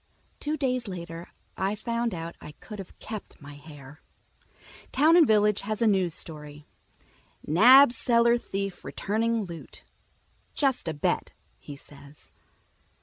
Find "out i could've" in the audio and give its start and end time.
2.15-2.97